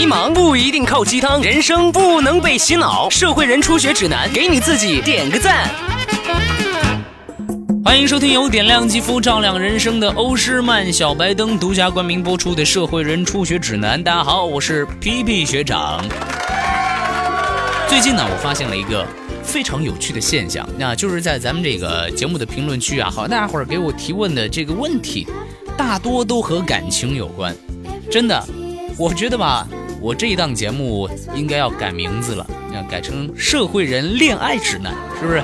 [0.00, 3.10] 迷茫不一定靠鸡汤，人生不能被洗脑。
[3.10, 5.68] 社会人初学指南，给你自己点个赞。
[7.84, 14.00] 欢迎收听由点亮肌肤、照亮人生的欧诗漫小白灯独家冠名播出的《社会人初学指南》。
[14.02, 16.02] 大家好，我是皮皮学长。
[17.86, 19.06] 最近呢，我发现了一个
[19.42, 25.26] 非常有趣的现象，那就是在咱们这个节目的评论区啊，好，大家伙儿给我提问的这个问题，
[25.76, 27.54] 大多都和感情有关，
[28.10, 28.42] 真的。
[28.98, 29.66] 我觉得吧，
[30.00, 35.42] 我这一档节目应该要改名字了，要改成《社会人恋爱指南》，是不是？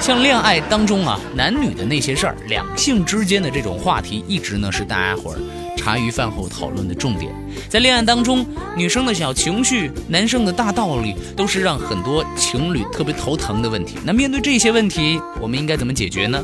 [0.00, 5.38] 像恋爱当中啊，男女的那些事儿，两性之间的这种话题，一直呢是大家伙儿
[5.76, 7.30] 茶余饭后讨论的重点。
[7.68, 13.96] 在恋爱当中，女生的小情绪，男生的大道理，都是让很多情侣特别头疼的问题。
[14.04, 16.42] 那面对这些问题，我们应该怎么解决呢？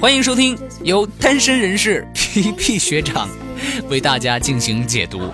[0.00, 3.28] 欢迎收听由单身人士皮皮学长
[3.90, 5.30] 为大家进行解读。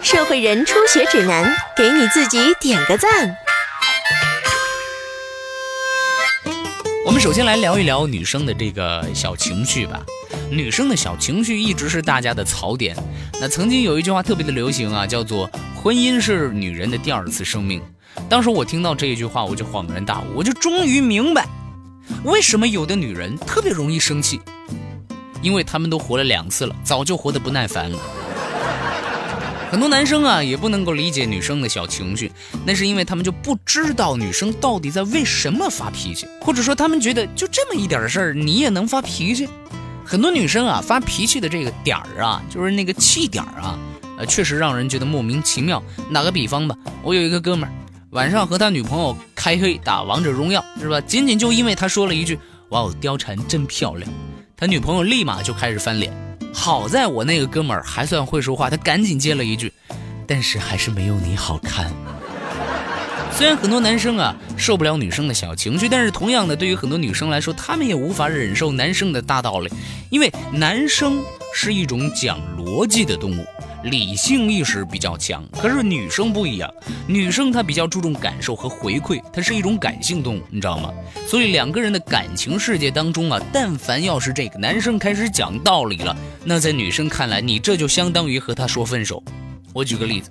[0.00, 3.36] 社会人初学指南，给你自己点个赞。
[7.04, 10.00] 我们首先来聊一聊女生的这个小情绪吧。
[10.50, 12.96] 女生的小情绪一直是大家的槽点。
[13.40, 17.82] 那曾经有一句话特别的流行啊，叫做“婚姻是女人的第二次生命”。
[18.30, 21.46] 当时我听到这一句话，我就恍然大悟，我就终于明白，
[22.24, 24.40] 为什么有的女人特别容易生气，
[25.42, 27.98] 因为她们都活了两次了，早就活得不耐烦了。
[29.70, 32.32] 很多男生啊，也不能够理解女生的小情绪，
[32.64, 39.46] 那是因为他们就不知道女生到底在为什么发脾气，或者说他们觉得就这么一点事儿，你也能发脾气。
[40.06, 43.78] 很多女生啊，发脾气的这个点儿啊，就是那个气点儿啊，
[44.16, 45.82] 呃，确实让人觉得莫名其妙。
[46.14, 47.72] 打个比方吧，我有一个哥们儿，
[48.12, 50.98] 晚上和他女朋友开黑打王者荣耀，是吧？
[51.02, 52.38] 仅仅就因为他说了一句
[52.70, 54.10] “哇哦，貂蝉真漂亮”，
[54.56, 56.27] 他女朋友立马就开始翻脸。
[56.60, 59.72] 好在我那个哥们儿还算会说话，他赶紧接了一句
[60.26, 61.88] ：“但是还是没有你好看。
[63.32, 69.70] ”虽然很多男生啊受不了女生的小情绪，但是同样的，对于很多女生来说，她们也无法忍受男生的大道理，
[70.10, 71.22] 因为男生
[71.54, 73.46] 是一种讲逻辑的动物。
[73.84, 76.68] 理性意识比较强，可是女生不一样，
[77.06, 80.92] 女生她比较注重感受和回馈，她是一种感性动物，你知道吗？
[81.28, 86.14] 所以两个人的感情世界当中啊，但凡要是这个男生开始讲道理了，
[86.48, 89.22] 那在女生看来，你这就相当于和他说分手。
[89.74, 90.30] 我举个例子，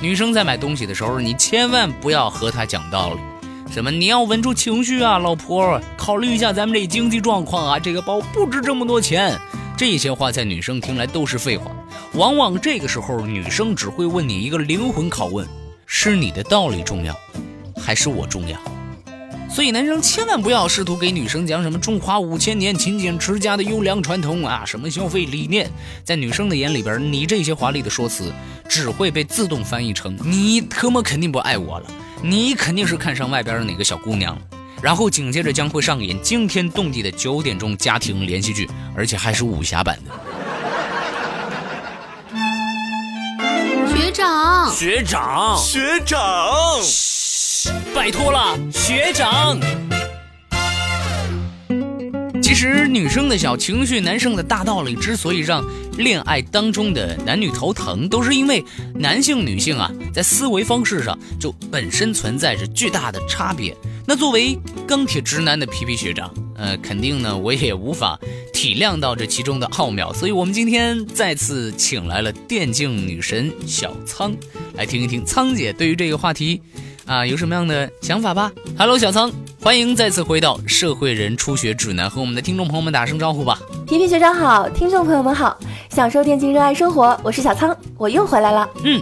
[0.00, 3.20] 女生在买东西的时候，你千万不要和她讲道理，
[3.72, 9.36] 什么你要稳住情绪啊，老婆，考虑一下咱们这经济状况啊，这个包不值这么多钱。
[9.76, 11.72] 这些话在女生听来都是废话，
[12.12, 15.44] 往往这个时候女生只会问你一个灵魂拷问：
[15.84, 17.12] 是你的道理重要，
[17.76, 18.56] 还是我重要？
[19.48, 25.70] 所以男生千万不要试图给女生讲什么中华五千年勤俭持家的优良传统啊，什么消费理念，
[26.04, 28.32] 在女生的眼里边，你这些华丽的说辞
[28.68, 31.86] 只会被自动翻译成你特么肯定不爱我了，
[32.22, 34.42] 你肯定是看上外边的哪个小姑娘了。
[34.82, 40.10] 然后紧接着将会上演惊天动地的九点钟家庭连续剧，而且还是武侠版的。
[43.96, 47.15] 学长，学长，学长，嘘，
[47.94, 49.58] 拜托了，学长。
[52.42, 55.64] 其实女生的小情绪，男生的大道理，之所以让
[55.98, 63.76] 恋爱当中的男女头疼，都是因为男性、女性啊，在思维方式上就本身存在着巨大的差别。
[64.06, 64.56] 那作为
[64.86, 68.18] 钢铁直男的皮皮学长，呃，肯定呢，我也无法
[68.52, 74.34] 体谅到这其中的奥妙，所以我们今天再次请来了电竞女神小仓，
[74.74, 76.62] 来听一听仓姐对于这个话题，
[77.06, 78.50] 啊，有什么样的想法吧。
[78.76, 79.30] Hello，小仓，
[79.62, 83.58] 欢迎再次回到社会人初学指南，和我们的听众朋友们打声招呼吧。
[83.86, 85.56] 皮皮学长好，听众朋友们好，
[85.88, 88.68] 享受电竞，热爱生活，我是小仓，我又回来了。
[88.82, 89.00] 嗯，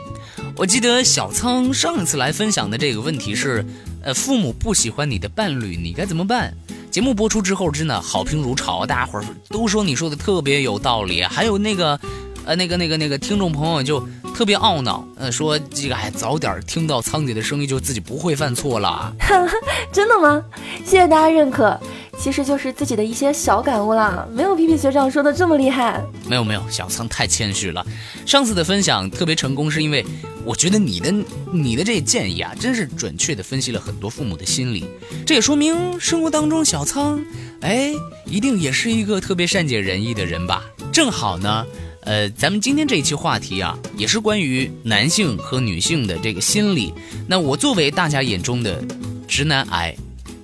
[0.54, 3.64] 我记得小仓上一次来分享的这个问题是。
[4.06, 6.54] 呃，父母不喜欢你的伴侣，你该怎么办？
[6.90, 11.22] 节目播出之后，真的好评如潮，大家伙儿都说你说的特别有道理。
[11.22, 11.98] 还有那个，
[12.44, 19.14] 呃，那个那个那个听众朋友就特别懊恼，呃，说这个哎，早点听到仓姐的声音，就自己不会犯错了。
[19.92, 20.42] 真的吗？
[20.84, 21.78] 谢谢大家认可。
[22.16, 26.00] 其实就是自己的一些小感悟啦，没有皮皮学长说的这么厉害。
[26.28, 27.84] 没有没有，小仓太谦虚了。
[28.24, 30.04] 上次的分享特别成功，是因为
[30.44, 31.12] 我觉得你的
[31.52, 34.84] 你的这建议啊，真是准确的分析了很多父母的心理。
[35.26, 37.20] 这也说明生活当中小仓，
[37.62, 37.92] 哎，
[38.26, 40.62] 一定也是一个特别善解人意的人吧。
[40.92, 41.66] 正好呢，
[42.04, 46.92] 呃，咱们今天这一期话题啊，也是关于男性和女性的这个心理。
[47.26, 48.82] 那我作为大家眼中的
[49.26, 49.94] 直男癌。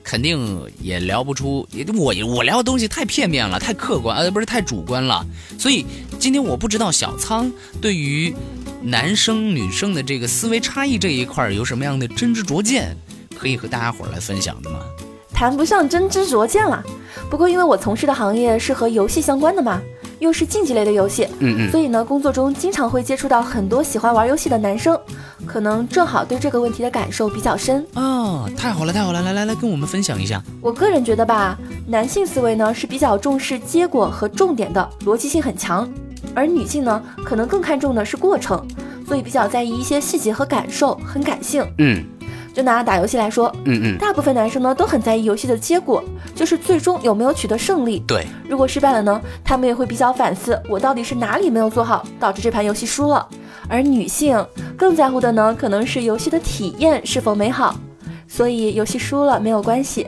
[0.02, 5.24] 肯定也聊不出，也我我聊的东西太片面了，太客观，呃，不是太主观了。
[5.56, 5.86] 所以
[6.18, 7.48] 今天我不知道小仓
[7.80, 8.34] 对于
[8.82, 12.96] 男生女生的这个思维差异这一块有什么样的真知灼见，
[13.38, 14.80] 可以和大家伙儿来分享的吗？
[15.32, 16.82] 谈不上真知灼见了。
[17.30, 19.80] 不过因为我从事的行业是和游戏相关的嘛，
[20.20, 24.98] 又是竞技类的游戏，嗯嗯，所以呢，工作中经常会接触到很多喜欢玩游戏的男生，
[25.44, 27.84] 可能正好对这个问题的感受比较深。
[27.94, 30.40] 哦，太好了太好了，来来来，跟我们分享一下。
[30.60, 35.90] 我个人觉得吧，男性思维呢是比较重视结果和重点的，逻辑性很强，
[36.34, 38.64] 而女性呢可能更看重的是过程，
[39.08, 41.64] 所以比较在意一些细节和感受，很感性。
[41.78, 42.04] 嗯
[42.52, 46.02] 就拿打游戏来说，嗯嗯，大部分男生呢都很在意游戏的结果，
[46.34, 48.00] 就是最终有没有取得胜利。
[48.06, 53.26] 对，如果失败了呢，他们也会比较反思，我到底是哪里没有做好，导致这盘游戏输了。
[53.68, 54.44] 而女性
[54.76, 57.74] 更在乎的呢，可能是游戏的体验是否美好。
[58.26, 60.06] 所以游戏输了没有关系，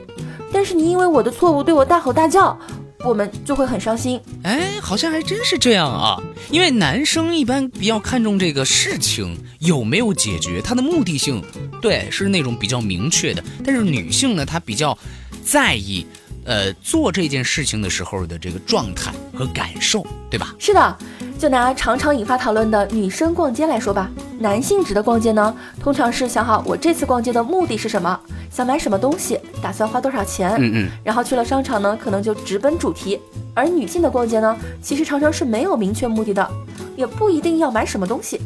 [0.52, 2.56] 但是你因为我的错误对我大吼大叫，
[3.04, 4.20] 我们就会很伤心。
[4.42, 6.20] 哎，好像还真是这样啊。
[6.50, 11.42] 因为男生一般比较看重这个事情有没有解决，他的目的性，
[11.80, 13.42] 对，是那种比较明确的。
[13.64, 14.96] 但是女性呢，她比较
[15.44, 16.06] 在意，
[16.44, 20.54] 呃，做这件事情的时候的这个状态和感受，对吧？
[20.58, 20.98] 是的，
[21.38, 28.20] 就拿常常引发讨论的女生逛街来说吧，男性指的逛街呢，通常是想好我这次逛街的目的是什么，
[28.54, 33.18] 想买什么东西，打算花多少钱，嗯嗯，然后去了商场呢，可能就直奔主题。
[33.54, 36.50] 而女性的逛街呢，其实常常是没有明确目的的，
[36.94, 38.38] 也不一定要买什么东西，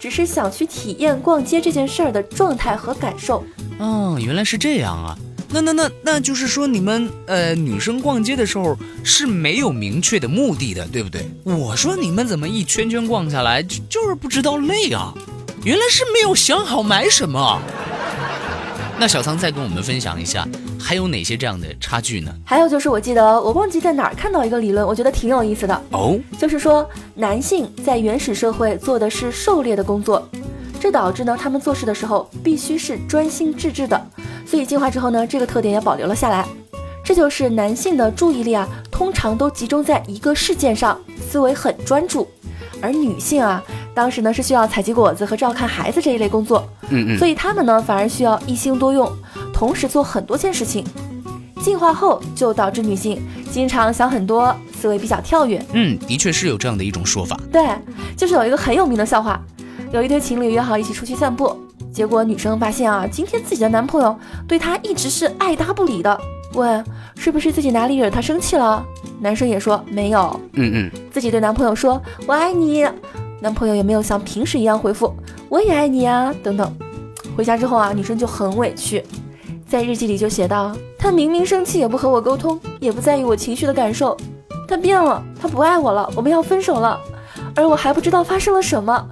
[0.00, 3.44] 只是想去体验逛街这件事儿的状态和感受。
[3.78, 5.16] 哦，原来是这样啊。
[5.54, 11.28] 那那那那就是说，你们呃女生逛街的时候是没有明确的目的的，对不对？
[11.44, 15.12] 我说你们怎么一圈圈逛下来就就是不知道累啊？
[15.62, 17.60] 原来是没有想好买什么。
[19.02, 20.46] 那小仓再跟我们分享一下，
[20.78, 22.32] 还有哪些这样的差距呢？
[22.46, 25.82] 还有就是，我记得我忘记在哪儿看到一个理论，我觉得挺有意思的。
[25.90, 30.24] 哦，就是说，男性在原始社会做的是狩猎的工作，
[30.78, 34.00] 这导致呢，他们做事的时候必须是专心致志的，
[34.46, 36.46] 所以进化之后呢，这个特点也保留了下来。
[37.04, 40.96] 这就是男性的注意力啊，通常都集中在一个事件上，
[41.28, 42.28] 思维很专注，
[42.80, 43.60] 而女性啊，
[43.94, 49.10] 当时呢是需要采集果子和照看孩子这一类工作，嗯嗯，所以他们呢反而需要一心多用，
[49.52, 50.84] 同时做很多件事情。
[51.60, 55.64] 进化后就导致女性经常想很多，思维比较跳跃。
[55.74, 57.38] 嗯，的确是有这样的一种说法。
[57.52, 57.64] 对，
[58.16, 59.40] 就是有一个很有名的笑话，
[59.92, 61.56] 有一对情侣约好一起出去散步，
[61.92, 64.18] 结果女生发现啊，今天自己的男朋友
[64.48, 66.20] 对她一直是爱搭不理的，
[66.54, 66.84] 问
[67.16, 68.84] 是不是自己哪里惹她生气了？
[69.20, 72.84] 男生也说没有，嗯嗯，自己对男朋友说我爱你，
[73.42, 75.12] 男朋友也没有像平时一样回复
[75.48, 76.72] 我也爱你啊，等等。
[77.36, 79.04] 回家之后啊，女生就很委屈，
[79.66, 84.16] 在日记里就写道：他明明生气也不和我沟通，也不在意我情绪的感受，
[84.68, 87.00] 他变了，他不爱我了，我们要分手了，
[87.56, 89.08] 而我还不知道发生了什么。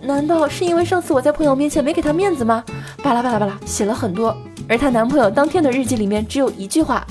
[0.00, 2.64] 难道是因为上次我在朋友面前没给他面子吗？
[3.02, 4.34] 巴拉巴拉巴拉，写了很多。
[4.66, 7.06] 而她男朋友当天的日记里面只有一句话，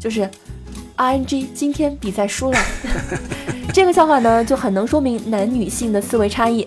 [0.00, 0.28] 就是
[0.96, 2.58] ，RNG 今天比赛输了。
[3.72, 6.66] 这个笑话呢，就很能说明男女性的思维差异。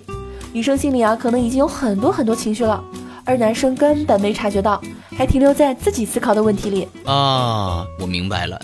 [0.53, 2.81] 女生心里啊，可能已经有很多很多情绪了，
[3.25, 4.81] 而男生根本没察觉到，
[5.17, 6.87] 还停留在自己思考的问题里。
[7.05, 8.59] 啊，我明白了。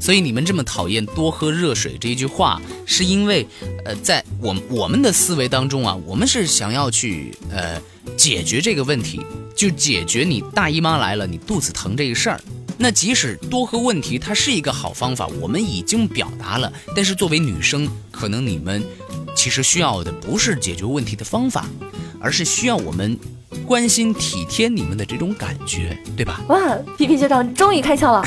[0.00, 3.46] 所以你们这么讨厌多喝热水这一句话，是因为，
[3.84, 7.80] 呃，在我我们的思维当中啊，我们是想要去呃
[8.16, 9.20] 解决这个问题，
[9.54, 12.40] 就解决你大姨妈来了，你肚子疼这个事儿。
[12.78, 16.72] 那即使多喝问题，它是一个好方法，我们已经表达了。
[16.96, 18.82] 但是作为女生，可能你们
[19.36, 21.66] 其实需要的不是解决问题的方法，
[22.20, 23.16] 而是需要我们
[23.66, 26.40] 关心体贴你们的这种感觉，对吧？
[26.48, 28.24] 哇，皮皮学长终于开窍了！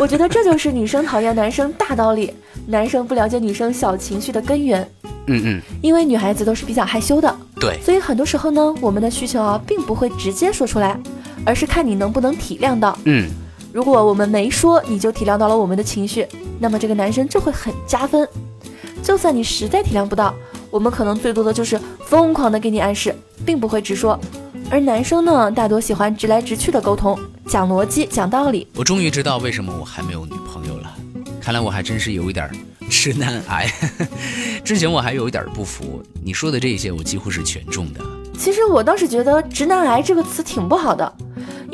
[0.00, 2.32] 我觉得这就是女生讨厌男生大道理，
[2.66, 4.88] 男生不了解女生小情绪的根源。
[5.26, 10.98] 嗯嗯，因为女孩子都是比较害羞的，对，所以很多时候呢，我们的需求啊，并不会直接说出来，
[11.46, 12.98] 而是看你能不能体谅到。
[13.04, 13.30] 嗯。
[13.74, 16.24] 如果我们没说，你就体谅到了我们的情绪，
[16.60, 18.24] 那么这个男生就会很加分。
[19.02, 20.32] 就算你实在体谅不到，
[20.70, 21.76] 我们可能最多的就是
[22.06, 23.12] 疯狂的给你暗示，
[23.44, 24.16] 并不会直说。
[24.70, 28.64] 而男生呢，大多喜欢直来直去的沟通，讲逻辑、讲道理。
[28.76, 30.94] 我终于知道为什么我还没有女朋友了，
[31.40, 32.48] 看来我还真是有一点
[32.88, 33.68] 直男癌。
[34.62, 38.00] 之前我还有一点不服，你说的这些我几乎是全中的。
[38.38, 41.12] 其实我倒是觉得“直男癌”这个词挺不好的。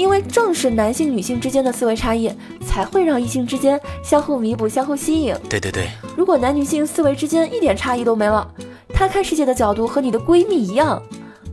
[0.00, 2.32] 因为正是男性、女性之间的思维差异，
[2.66, 5.36] 才会让异性之间相互弥补、相互吸引。
[5.46, 8.50] 对对对，如果男女性思维之间一点差异都没了，
[8.94, 11.02] 他看世界的角度和你的闺蜜一样，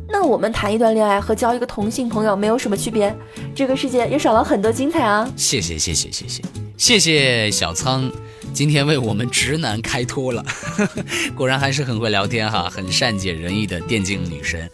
[0.07, 3.13] 那我们谈一段恋爱和交一个同性朋友没有什么区别，
[3.53, 5.29] 这个世界也少了很多精彩啊！
[5.35, 6.41] 谢谢谢谢谢谢
[6.77, 8.09] 谢谢小仓，
[8.57, 10.43] 今天为我们直男开脱了，
[11.37, 14.67] 果然还是很会聊天哈，很善解人意的电竞女神。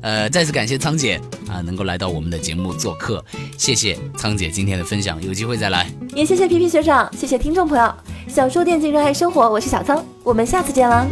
[0.00, 3.22] 呃，再次感谢苍姐啊，能够来到我们的节目做客，
[3.58, 5.86] 谢谢苍姐今天的分享，有机会再来。
[6.14, 7.94] 也谢谢皮皮学长，谢谢听众朋友。
[8.26, 11.06] 享受电竞，热爱生活，我是小苍，我们下次见了。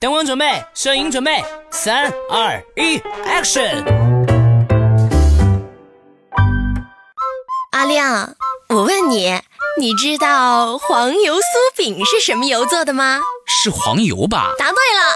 [0.00, 3.84] 灯光准备，摄影准备，三二一，Action！
[7.70, 8.34] 阿亮，
[8.72, 9.38] 我问你，
[9.78, 11.42] 你知道黄油酥
[11.76, 13.20] 饼是什么油做的吗？
[13.46, 14.52] 是黄油吧？
[14.58, 15.14] 答对了。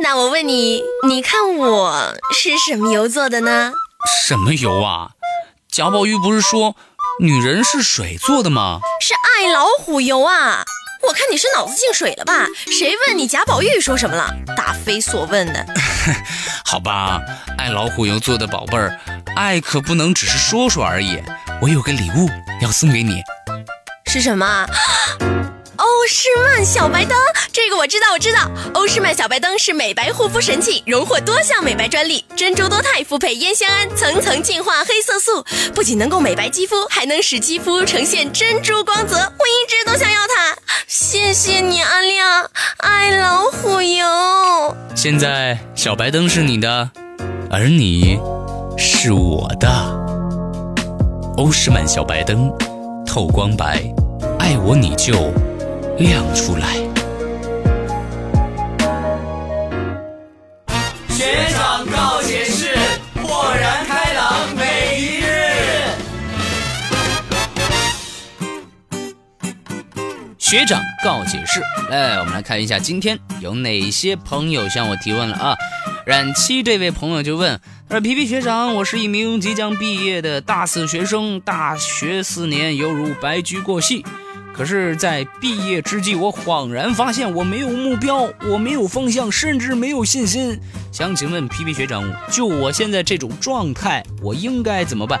[0.00, 3.72] 那我问你，你看我是什么油做的呢？
[4.24, 5.10] 什么油啊？
[5.68, 6.76] 贾宝玉不是说
[7.18, 8.78] 女人是水做的吗？
[9.00, 10.64] 是爱老虎油啊。
[11.02, 12.46] 我看你是脑子进水了吧？
[12.70, 14.32] 谁问你贾宝玉说什么了？
[14.56, 15.66] 答非所问的。
[16.64, 17.20] 好吧，
[17.58, 18.96] 爱老虎油做的宝贝儿，
[19.34, 21.20] 爱可不能只是说说而已。
[21.60, 22.28] 我有个礼物
[22.62, 23.20] 要送给你，
[24.06, 24.66] 是什么？
[25.76, 27.18] 欧诗漫小白灯，
[27.52, 28.48] 这个我知道，我知道。
[28.74, 35.44] 欧诗漫小白灯是美白护肤神器，荣获多项美白专利，珍珠多肽复配烟酰胺，层层净化黑色素，
[35.74, 39.16] 不仅能够美白肌肤，还能使肌肤呈现珍珠光泽。
[39.16, 40.56] 我一直都想要它，
[40.86, 44.76] 谢谢你，阿亮，爱老虎油。
[44.94, 46.90] 现在小白灯是你的，
[47.50, 48.18] 而你
[48.78, 50.03] 是我的。
[51.36, 52.48] 欧诗漫小白灯，
[53.04, 53.82] 透光白，
[54.38, 55.32] 爱我你就。
[55.98, 56.66] 亮出来！
[61.08, 62.76] 学长告解释，
[63.22, 65.26] 豁然开朗每一日。
[70.38, 71.60] 学长告解释，
[71.90, 75.56] 来，我们来看一下今天有哪些朋友向我提问了啊？
[76.06, 84.04] 冉七这位朋友就问：“而皮皮学长，我是一名即将毕业的大四学生，大学四年犹如白驹过隙。”
[84.54, 90.58] 可是，在毕业之际，我恍然发现我没有目标，我没有方向，甚至没有信心。
[90.92, 95.20] 想请问皮皮学长，就我现在这种状态，我应该怎么办？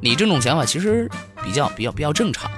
[0.00, 1.10] 你这种想法其实
[1.42, 2.48] 比较比较比较正常。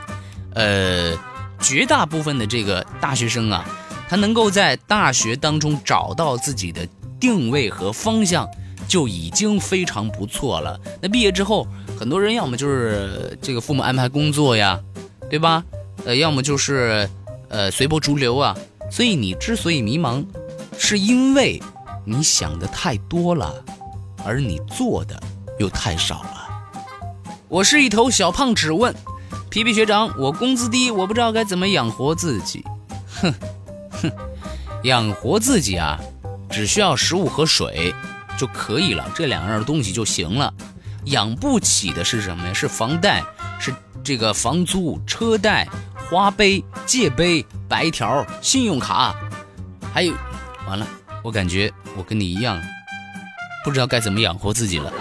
[0.55, 1.15] 呃，
[1.59, 3.65] 绝大部分的这个大学生啊，
[4.07, 6.87] 他能够在大学当中找到自己的
[7.19, 8.47] 定位和方向，
[8.91, 10.77] 就已经非常不错了。
[11.01, 11.65] 那毕业之后，
[11.97, 14.81] 很多人要么就是这个父母安排工作呀，
[15.31, 15.63] 对吧？
[16.05, 17.09] 呃，要么就是，
[17.49, 18.57] 呃，随波逐流啊。
[18.91, 20.27] 所以你之所以迷茫，
[20.77, 21.63] 是因为
[22.05, 23.55] 你想的太多了，
[24.25, 25.23] 而你做的
[25.61, 26.49] 又太少了。
[27.47, 28.93] 我是一头小胖，只问
[29.51, 32.65] 皮皮学长，我工资低，我不知道该怎么养活自己。
[33.23, 33.33] 哼
[34.03, 34.11] 哼，
[34.83, 36.01] 养活自己啊，
[36.51, 37.95] 只需要食物和水
[38.37, 40.53] 就可以了，这两样东西就行了。
[41.05, 42.53] 养不起的是什么呀？
[42.53, 43.23] 是房贷，
[43.59, 45.67] 是这个房租、车贷。
[46.09, 49.15] 花呗、借呗、白条、信用卡，
[49.95, 50.13] 还有，
[50.67, 50.85] 完了，
[51.23, 52.61] 我感觉我跟你一样，
[53.65, 54.93] 不知道该怎么养活自己了。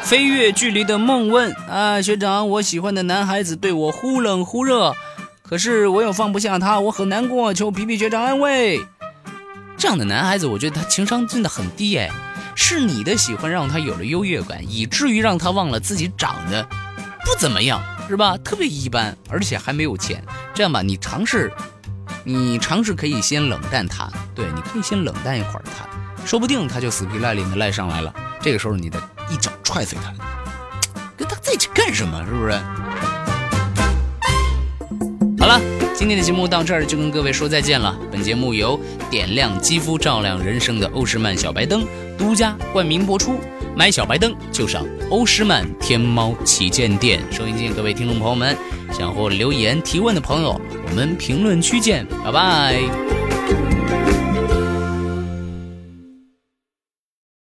[0.00, 4.94] 飞跃距离的梦问啊，学长，我喜欢的男孩子对我忽冷忽热，
[5.42, 8.80] 可是我又放不下他，我很难过，求皮皮学长安慰。
[9.82, 12.08] 这样的男孩子，我觉得他情商真的很低哎，
[12.54, 16.62] 是你的喜欢让他有了优越感，以至于让他忘了自己长得
[17.24, 17.82] 不怎么样。
[18.08, 18.36] 是吧？
[18.44, 20.22] 特别一般，而且还没有钱。
[20.54, 21.52] 这样吧，你尝试，
[22.22, 24.08] 你尝试可以先冷淡他。
[24.36, 25.84] 对，你可以先冷淡一会儿他，
[26.24, 28.14] 说不定他就死皮赖脸的赖上来了。
[28.40, 30.12] 这个时候，你得一脚踹碎他，
[31.16, 32.24] 跟他在一起干什么？
[32.24, 32.52] 是不是？
[35.40, 35.60] 好了，
[35.94, 37.96] 今天的节目到这儿就跟各位说再见了。
[38.10, 38.80] 本节目由
[39.10, 41.86] 点亮肌肤、照亮人生的欧诗漫小白灯
[42.18, 43.38] 独家冠名播出。
[43.76, 47.20] 买小白灯就上欧诗漫天猫旗舰店。
[47.30, 48.56] 收音机各位听众朋友们，
[48.92, 53.11] 想和我留言提问的朋友，我们评论区见，拜拜。